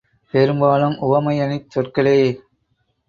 பெரும்பாலும் 0.33 0.95
உவமையணிச் 1.01 1.69
சொற்களே 1.69 2.17